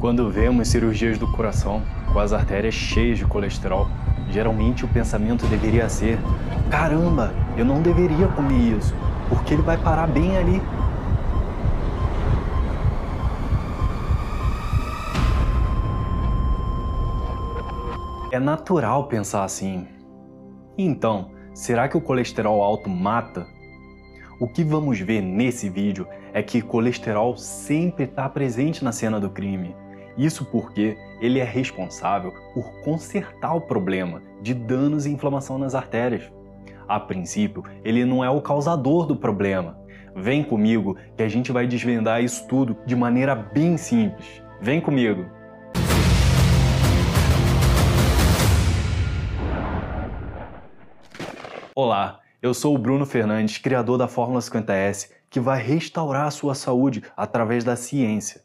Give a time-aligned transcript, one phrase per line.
[0.00, 3.86] Quando vemos cirurgias do coração com as artérias cheias de colesterol,
[4.30, 6.18] geralmente o pensamento deveria ser:
[6.70, 8.94] caramba, eu não deveria comer isso,
[9.28, 10.62] porque ele vai parar bem ali.
[18.32, 19.86] É natural pensar assim.
[20.78, 23.46] Então, será que o colesterol alto mata?
[24.40, 29.28] O que vamos ver nesse vídeo é que colesterol sempre está presente na cena do
[29.28, 29.76] crime.
[30.16, 36.30] Isso porque ele é responsável por consertar o problema de danos e inflamação nas artérias.
[36.88, 39.78] A princípio, ele não é o causador do problema.
[40.14, 44.42] Vem comigo que a gente vai desvendar isso tudo de maneira bem simples.
[44.60, 45.24] Vem comigo!
[51.72, 56.54] Olá, eu sou o Bruno Fernandes, criador da Fórmula 50S, que vai restaurar a sua
[56.54, 58.42] saúde através da ciência.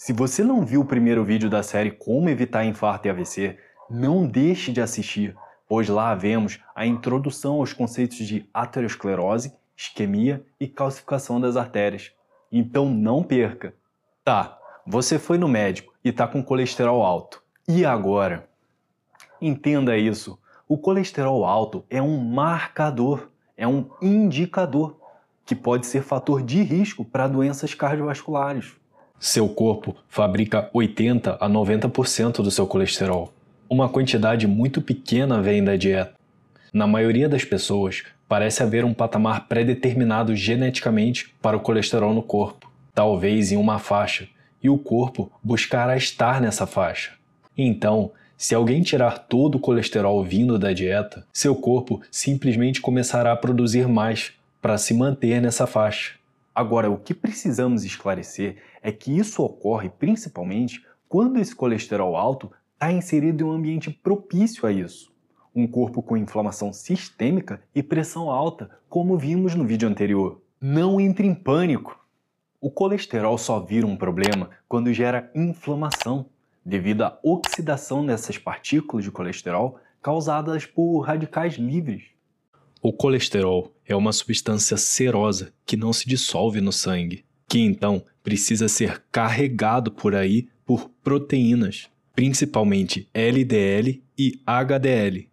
[0.00, 3.58] Se você não viu o primeiro vídeo da série Como Evitar Infarto e AVC,
[3.90, 5.36] não deixe de assistir,
[5.68, 12.12] pois lá vemos a introdução aos conceitos de aterosclerose, isquemia e calcificação das artérias.
[12.52, 13.74] Então não perca!
[14.24, 14.56] Tá,
[14.86, 17.42] você foi no médico e está com colesterol alto.
[17.66, 18.48] E agora?
[19.42, 24.96] Entenda isso o colesterol alto é um marcador, é um indicador
[25.44, 28.76] que pode ser fator de risco para doenças cardiovasculares.
[29.20, 33.32] Seu corpo fabrica 80 a 90% do seu colesterol.
[33.68, 36.14] Uma quantidade muito pequena vem da dieta.
[36.72, 42.70] Na maioria das pessoas, parece haver um patamar pré-determinado geneticamente para o colesterol no corpo,
[42.94, 44.28] talvez em uma faixa,
[44.62, 47.12] e o corpo buscará estar nessa faixa.
[47.56, 53.36] Então, se alguém tirar todo o colesterol vindo da dieta, seu corpo simplesmente começará a
[53.36, 54.32] produzir mais
[54.62, 56.17] para se manter nessa faixa.
[56.58, 62.90] Agora, o que precisamos esclarecer é que isso ocorre principalmente quando esse colesterol alto está
[62.90, 65.14] inserido em um ambiente propício a isso.
[65.54, 70.42] Um corpo com inflamação sistêmica e pressão alta, como vimos no vídeo anterior.
[70.60, 72.04] Não entre em pânico!
[72.60, 76.26] O colesterol só vira um problema quando gera inflamação
[76.66, 82.17] devido à oxidação dessas partículas de colesterol causadas por radicais livres.
[82.80, 88.68] O colesterol é uma substância serosa que não se dissolve no sangue, que então precisa
[88.68, 95.28] ser carregado por aí por proteínas, principalmente LDL e HDL.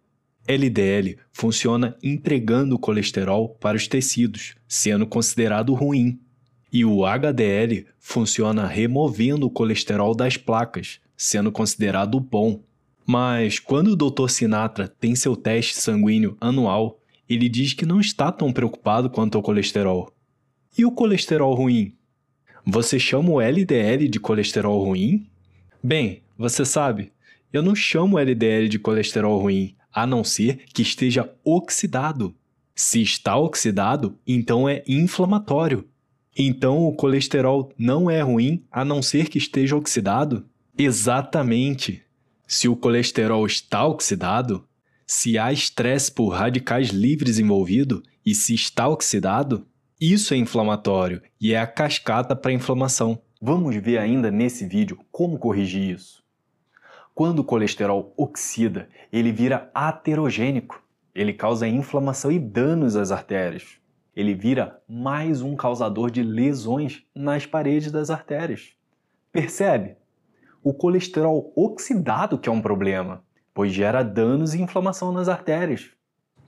[0.48, 6.18] LDL funciona entregando o colesterol para os tecidos, sendo considerado ruim,
[6.72, 12.60] e o HDL funciona removendo o colesterol das placas, sendo considerado bom.
[13.06, 14.28] Mas quando o Dr.
[14.28, 19.42] Sinatra tem seu teste sanguíneo anual, ele diz que não está tão preocupado quanto ao
[19.42, 20.12] colesterol.
[20.76, 21.94] E o colesterol ruim?
[22.64, 25.26] Você chama o LDL de colesterol ruim?
[25.82, 27.12] Bem, você sabe,
[27.52, 32.34] eu não chamo LDL de colesterol ruim, a não ser que esteja oxidado.
[32.74, 35.88] Se está oxidado, então é inflamatório.
[36.36, 40.44] Então o colesterol não é ruim a não ser que esteja oxidado?
[40.76, 42.02] Exatamente.
[42.46, 44.66] Se o colesterol está oxidado,
[45.06, 49.66] se há estresse por radicais livres envolvido e se está oxidado,
[50.00, 53.18] isso é inflamatório e é a cascata para a inflamação.
[53.40, 56.24] Vamos ver ainda nesse vídeo como corrigir isso.
[57.14, 60.82] Quando o colesterol oxida, ele vira aterogênico.
[61.14, 63.78] Ele causa inflamação e danos às artérias.
[64.14, 68.72] Ele vira mais um causador de lesões nas paredes das artérias.
[69.32, 69.96] Percebe?
[70.66, 73.22] o colesterol oxidado que é um problema,
[73.56, 75.86] pois gera danos e inflamação nas artérias.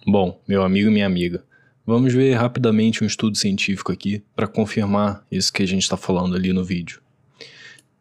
[0.07, 1.43] Bom, meu amigo e minha amiga,
[1.87, 6.37] vamos ver rapidamente um estudo científico aqui para confirmar isso que a gente está falando
[6.37, 7.01] ali no vídeo.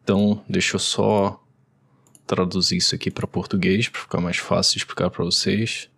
[0.04, 1.42] Então, deixa eu só
[2.26, 5.88] traduzir isso aqui para português para ficar mais fácil de explicar para vocês.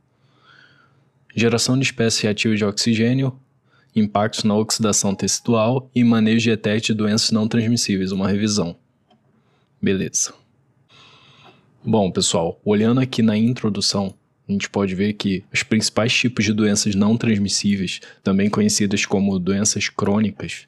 [1.35, 3.37] Geração de espécies reativas de oxigênio,
[3.95, 8.77] impactos na oxidação tecidual e manejo de de doenças não transmissíveis, uma revisão.
[9.83, 10.40] Beleza.
[11.83, 14.13] Bom, pessoal, olhando aqui na introdução,
[14.47, 19.39] a gente pode ver que os principais tipos de doenças não transmissíveis, também conhecidas como
[19.39, 20.67] doenças crônicas,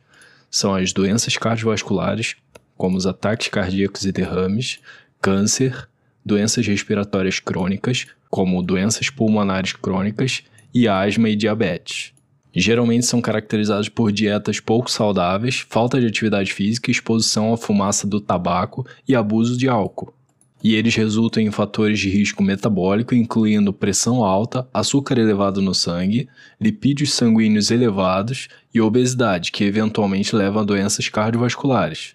[0.51, 2.37] são as doenças cardiovasculares,
[2.79, 4.81] como os ataques cardíacos e derrames,
[5.21, 5.87] câncer,
[6.25, 10.43] doenças respiratórias crônicas, como doenças pulmonares crônicas
[10.73, 12.15] e asma e diabetes
[12.55, 18.21] geralmente são caracterizados por dietas pouco saudáveis, falta de atividade física, exposição à fumaça do
[18.21, 20.13] tabaco e abuso de álcool.
[20.63, 26.29] E eles resultam em fatores de risco metabólico, incluindo pressão alta, açúcar elevado no sangue,
[26.61, 32.15] lipídios sanguíneos elevados e obesidade, que eventualmente leva a doenças cardiovasculares.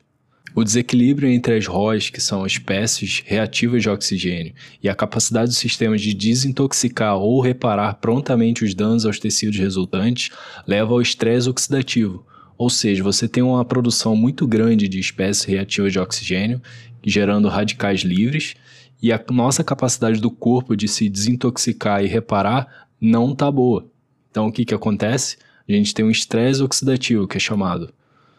[0.55, 5.55] O desequilíbrio entre as ROS, que são espécies reativas de oxigênio, e a capacidade do
[5.55, 10.31] sistema de desintoxicar ou reparar prontamente os danos aos tecidos resultantes
[10.65, 12.25] leva ao estresse oxidativo,
[12.57, 16.61] ou seja, você tem uma produção muito grande de espécies reativas de oxigênio,
[17.03, 18.55] gerando radicais livres,
[19.01, 23.85] e a nossa capacidade do corpo de se desintoxicar e reparar não está boa.
[24.31, 25.37] Então, o que, que acontece?
[25.69, 27.93] A gente tem um estresse oxidativo, que é chamado,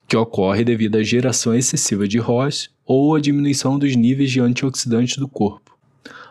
[0.09, 5.19] que ocorre devido à geração excessiva de ROS ou à diminuição dos níveis de antioxidantes
[5.19, 5.79] do corpo.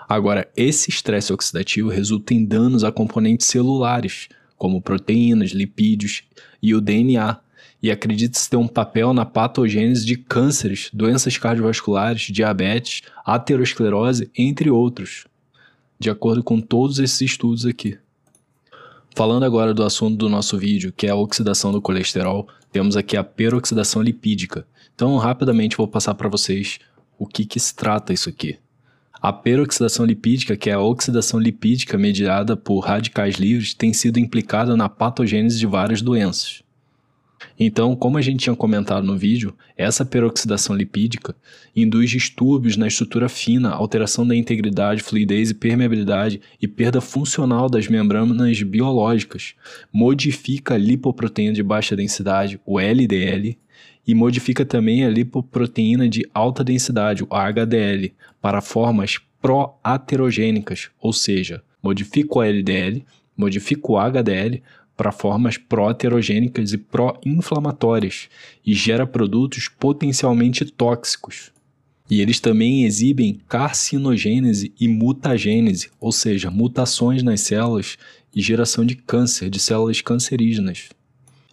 [0.09, 6.23] Agora, esse estresse oxidativo resulta em danos a componentes celulares, como proteínas, lipídios
[6.61, 7.37] e o DNA,
[7.81, 15.25] e acredita-se ter um papel na patogênese de cânceres, doenças cardiovasculares, diabetes, aterosclerose, entre outros,
[15.99, 17.97] de acordo com todos esses estudos aqui.
[19.15, 23.17] Falando agora do assunto do nosso vídeo, que é a oxidação do colesterol, temos aqui
[23.17, 24.67] a peroxidação lipídica.
[24.93, 26.79] Então, rapidamente vou passar para vocês
[27.17, 28.57] o que, que se trata isso aqui.
[29.19, 34.77] A peroxidação lipídica, que é a oxidação lipídica mediada por radicais livres, tem sido implicada
[34.77, 36.61] na patogênese de várias doenças.
[37.59, 41.35] Então, como a gente tinha comentado no vídeo, essa peroxidação lipídica
[41.75, 47.87] induz distúrbios na estrutura fina, alteração da integridade, fluidez e permeabilidade e perda funcional das
[47.87, 49.53] membranas biológicas,
[49.91, 53.57] modifica a lipoproteína de baixa densidade, o LDL,
[54.07, 61.61] e modifica também a lipoproteína de alta densidade, o HDL, para formas pró-aterogênicas, ou seja,
[61.83, 63.03] modifica o LDL,
[63.35, 64.63] modifica o HDL
[64.97, 68.27] para formas pró-aterogênicas e pró-inflamatórias
[68.65, 71.51] e gera produtos potencialmente tóxicos.
[72.09, 77.97] E eles também exibem carcinogênese e mutagênese, ou seja, mutações nas células
[78.33, 80.89] e geração de câncer, de células cancerígenas.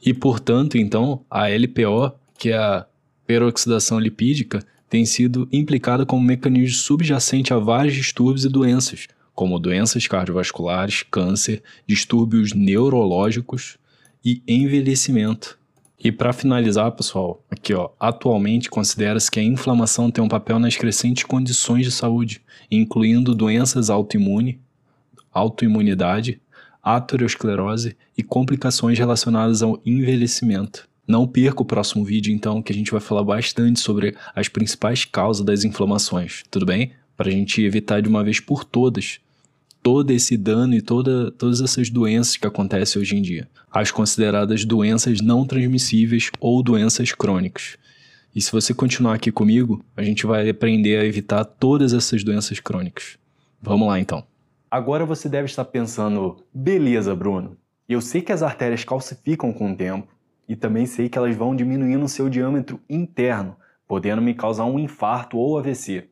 [0.05, 2.87] E, portanto, então, a LPO, que é a
[3.27, 10.07] peroxidação lipídica, tem sido implicada como mecanismo subjacente a vários distúrbios e doenças, como doenças
[10.07, 13.77] cardiovasculares, câncer, distúrbios neurológicos
[14.25, 15.59] e envelhecimento.
[16.05, 20.77] E para finalizar, pessoal, aqui ó, atualmente considera-se que a inflamação tem um papel nas
[20.77, 24.61] crescentes condições de saúde, incluindo doenças autoimune,
[25.33, 26.41] autoimunidade,
[26.83, 30.87] aterosclerose e complicações relacionadas ao envelhecimento.
[31.09, 35.05] Não perca o próximo vídeo, então, que a gente vai falar bastante sobre as principais
[35.05, 36.93] causas das inflamações, tudo bem?
[37.17, 39.21] Para a gente evitar de uma vez por todas
[39.85, 44.65] todo esse dano e toda, todas essas doenças que acontecem hoje em dia, as consideradas
[44.65, 47.77] doenças não transmissíveis ou doenças crônicas.
[48.35, 52.61] E se você continuar aqui comigo, a gente vai aprender a evitar todas essas doenças
[52.61, 53.19] crônicas.
[53.61, 54.25] Vamos lá então.
[54.71, 57.55] Agora você deve estar pensando, beleza, Bruno.
[57.87, 60.09] Eu sei que as artérias calcificam com o tempo
[60.49, 63.55] e também sei que elas vão diminuindo seu diâmetro interno,
[63.87, 66.09] podendo me causar um infarto ou AVC.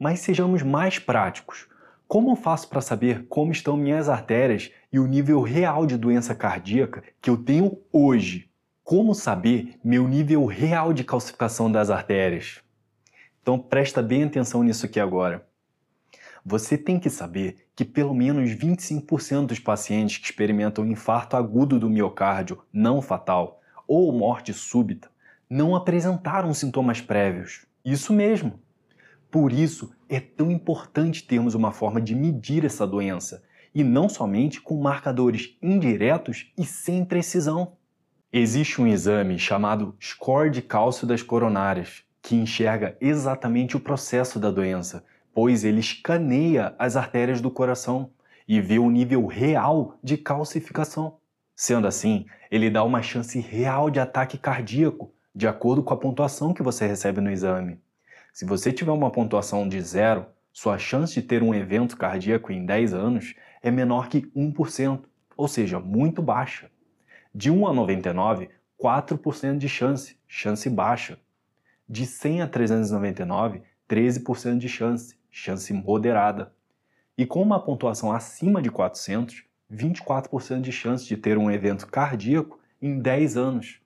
[0.00, 1.66] Mas sejamos mais práticos.
[2.14, 7.02] Como faço para saber como estão minhas artérias e o nível real de doença cardíaca
[7.20, 8.48] que eu tenho hoje?
[8.84, 12.60] Como saber meu nível real de calcificação das artérias?
[13.42, 15.44] Então presta bem atenção nisso aqui agora.
[16.46, 21.90] Você tem que saber que pelo menos 25% dos pacientes que experimentam infarto agudo do
[21.90, 25.10] miocárdio não fatal ou morte súbita
[25.50, 27.66] não apresentaram sintomas prévios.
[27.84, 28.60] Isso mesmo.
[29.32, 33.42] Por isso, é tão importante termos uma forma de medir essa doença,
[33.74, 37.72] e não somente com marcadores indiretos e sem precisão.
[38.32, 44.50] Existe um exame chamado score de cálcio das coronárias, que enxerga exatamente o processo da
[44.50, 45.04] doença,
[45.34, 48.10] pois ele escaneia as artérias do coração
[48.46, 51.18] e vê o nível real de calcificação.
[51.56, 56.54] Sendo assim, ele dá uma chance real de ataque cardíaco, de acordo com a pontuação
[56.54, 57.80] que você recebe no exame.
[58.34, 62.66] Se você tiver uma pontuação de zero, sua chance de ter um evento cardíaco em
[62.66, 65.04] 10 anos é menor que 1%,
[65.36, 66.68] ou seja, muito baixa.
[67.32, 71.16] De 1 a 99, 4% de chance, chance baixa.
[71.88, 76.52] De 100 a 399, 13% de chance, chance moderada.
[77.16, 82.58] E com uma pontuação acima de 400, 24% de chance de ter um evento cardíaco
[82.82, 83.80] em 10 anos,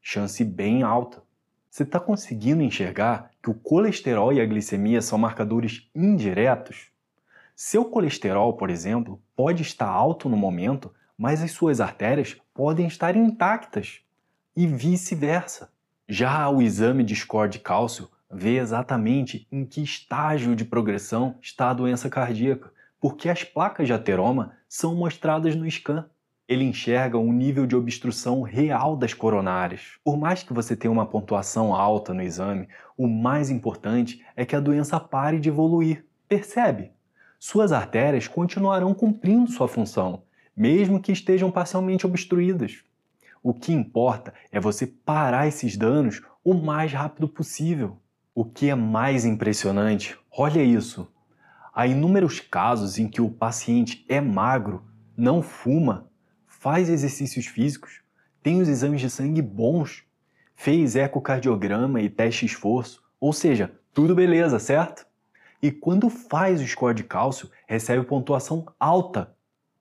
[0.00, 1.22] chance bem alta.
[1.70, 6.88] Você está conseguindo enxergar que o colesterol e a glicemia são marcadores indiretos?
[7.54, 13.14] Seu colesterol, por exemplo, pode estar alto no momento, mas as suas artérias podem estar
[13.14, 14.00] intactas
[14.56, 15.70] e vice-versa.
[16.08, 21.70] Já o exame de score de cálcio vê exatamente em que estágio de progressão está
[21.70, 26.04] a doença cardíaca, porque as placas de ateroma são mostradas no scan.
[26.50, 29.92] Ele enxerga um nível de obstrução real das coronárias.
[30.02, 32.66] Por mais que você tenha uma pontuação alta no exame,
[32.98, 36.04] o mais importante é que a doença pare de evoluir.
[36.28, 36.90] Percebe?
[37.38, 40.24] Suas artérias continuarão cumprindo sua função,
[40.56, 42.82] mesmo que estejam parcialmente obstruídas.
[43.40, 47.96] O que importa é você parar esses danos o mais rápido possível.
[48.34, 51.06] O que é mais impressionante, olha isso.
[51.72, 54.82] Há inúmeros casos em que o paciente é magro,
[55.16, 56.09] não fuma,
[56.60, 58.02] faz exercícios físicos,
[58.42, 60.04] tem os exames de sangue bons,
[60.54, 65.06] fez ecocardiograma e teste esforço, ou seja, tudo beleza, certo?
[65.62, 69.34] E quando faz o score de cálcio, recebe pontuação alta.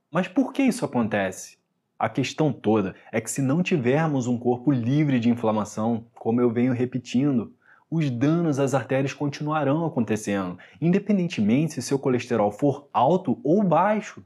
[0.09, 1.57] Mas por que isso acontece?
[1.97, 6.49] A questão toda é que se não tivermos um corpo livre de inflamação, como eu
[6.49, 7.53] venho repetindo,
[7.91, 14.23] os danos às artérias continuarão acontecendo, independentemente se seu colesterol for alto ou baixo.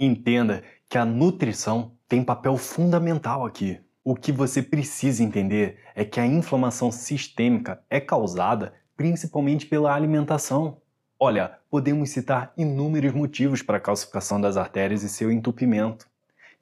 [0.00, 3.80] Entenda que a nutrição tem papel fundamental aqui.
[4.04, 10.80] O que você precisa entender é que a inflamação sistêmica é causada principalmente pela alimentação.
[11.18, 16.08] Olha, podemos citar inúmeros motivos para a calcificação das artérias e seu entupimento.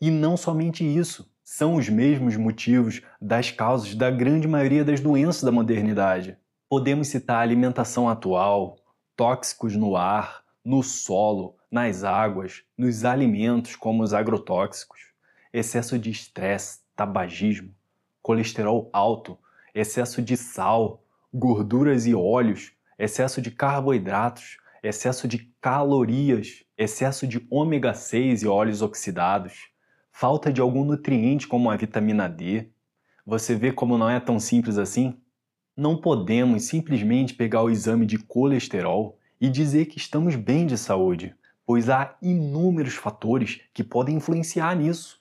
[0.01, 5.43] E não somente isso, são os mesmos motivos das causas da grande maioria das doenças
[5.43, 6.39] da modernidade.
[6.71, 8.77] Podemos citar a alimentação atual,
[9.15, 15.01] tóxicos no ar, no solo, nas águas, nos alimentos como os agrotóxicos,
[15.53, 17.75] excesso de estresse, tabagismo,
[18.23, 19.39] colesterol alto,
[19.75, 27.93] excesso de sal, gorduras e óleos, excesso de carboidratos, excesso de calorias, excesso de ômega
[27.93, 29.69] 6 e óleos oxidados,
[30.11, 32.69] falta de algum nutriente como a vitamina D.
[33.25, 35.21] Você vê como não é tão simples assim?
[35.77, 41.35] Não podemos simplesmente pegar o exame de colesterol e dizer que estamos bem de saúde,
[41.67, 45.21] pois há inúmeros fatores que podem influenciar nisso.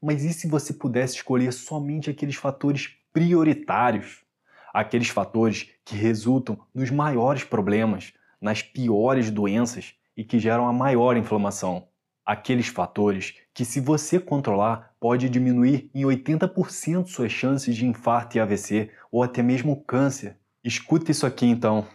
[0.00, 4.24] Mas e se você pudesse escolher somente aqueles fatores prioritários?
[4.72, 11.16] Aqueles fatores que resultam nos maiores problemas, nas piores doenças e que geram a maior
[11.16, 11.88] inflamação.
[12.24, 18.40] Aqueles fatores que, se você controlar, pode diminuir em 80% suas chances de infarto e
[18.40, 20.36] AVC ou até mesmo câncer.
[20.62, 21.86] Escuta isso aqui então.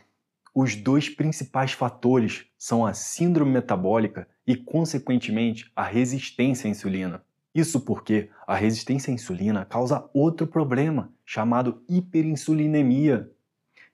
[0.55, 7.24] Os dois principais fatores são a síndrome metabólica e, consequentemente, a resistência à insulina.
[7.55, 13.31] Isso porque a resistência à insulina causa outro problema, chamado hiperinsulinemia,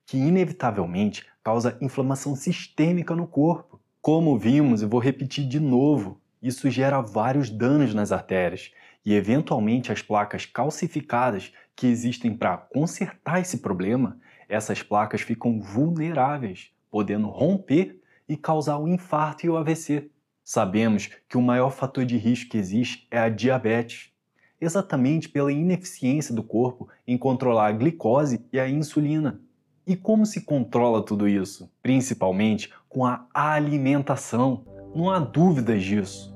[0.05, 3.79] que inevitavelmente causa inflamação sistêmica no corpo.
[4.01, 8.71] Como vimos, e vou repetir de novo, isso gera vários danos nas artérias
[9.05, 14.19] e, eventualmente, as placas calcificadas que existem para consertar esse problema
[14.49, 20.09] essas placas ficam vulneráveis, podendo romper e causar o infarto e o AVC.
[20.43, 24.11] Sabemos que o maior fator de risco que existe é a diabetes,
[24.59, 29.39] exatamente pela ineficiência do corpo em controlar a glicose e a insulina.
[29.85, 31.71] E como se controla tudo isso?
[31.81, 34.65] Principalmente com a alimentação.
[34.93, 36.35] Não há dúvidas disso.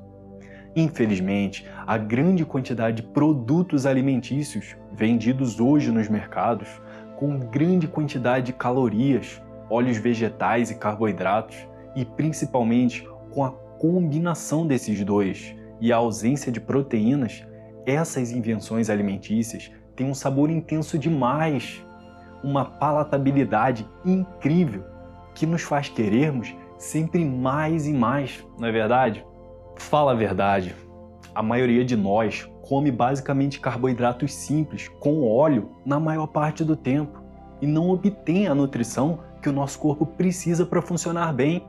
[0.76, 6.68] Infelizmente, a grande quantidade de produtos alimentícios vendidos hoje nos mercados
[7.18, 11.58] com grande quantidade de calorias, óleos vegetais e carboidratos,
[11.96, 17.46] e principalmente com a combinação desses dois e a ausência de proteínas,
[17.86, 21.86] essas invenções alimentícias têm um sabor intenso demais,
[22.44, 24.84] uma palatabilidade incrível
[25.36, 29.26] que nos faz querermos sempre mais e mais, não é verdade?
[29.76, 30.76] Fala a verdade,
[31.34, 37.22] a maioria de nós come basicamente carboidratos simples, com óleo, na maior parte do tempo,
[37.62, 41.68] e não obtém a nutrição que o nosso corpo precisa para funcionar bem.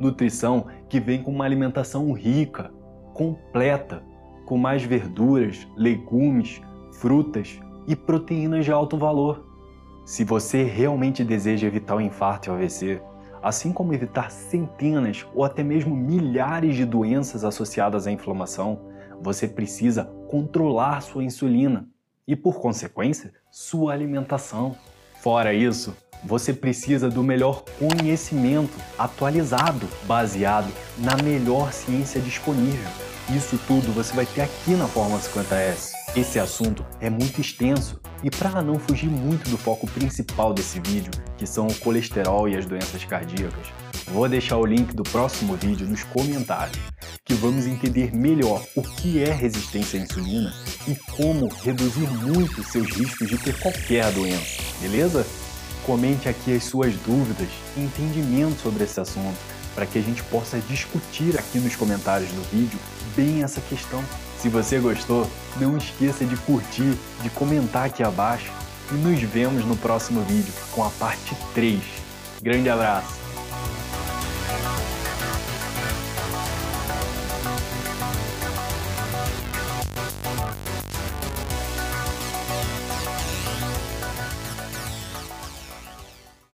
[0.00, 2.70] Nutrição que vem com uma alimentação rica,
[3.12, 4.02] completa,
[4.46, 6.62] com mais verduras, legumes,
[6.92, 9.46] frutas e proteínas de alto valor.
[10.06, 13.02] Se você realmente deseja evitar o infarto e o AVC,
[13.42, 18.80] assim como evitar centenas ou até mesmo milhares de doenças associadas à inflamação,
[19.20, 21.86] você precisa controlar sua insulina
[22.26, 24.74] e, por consequência, sua alimentação.
[25.20, 32.90] Fora isso, você precisa do melhor conhecimento atualizado, baseado na melhor ciência disponível.
[33.36, 35.90] Isso tudo você vai ter aqui na Fórmula 50S.
[36.16, 41.12] Esse assunto é muito extenso e para não fugir muito do foco principal desse vídeo,
[41.36, 43.66] que são o colesterol e as doenças cardíacas,
[44.08, 46.78] vou deixar o link do próximo vídeo nos comentários,
[47.24, 50.52] que vamos entender melhor o que é resistência à insulina
[50.86, 55.26] e como reduzir muito seus riscos de ter qualquer doença, beleza?
[55.84, 59.38] Comente aqui as suas dúvidas e entendimento sobre esse assunto,
[59.74, 62.78] para que a gente possa discutir aqui nos comentários do vídeo
[63.16, 64.02] bem essa questão.
[64.38, 65.28] Se você gostou,
[65.60, 68.52] não esqueça de curtir, de comentar aqui abaixo
[68.90, 71.80] e nos vemos no próximo vídeo com a parte 3.
[72.42, 73.21] Grande abraço!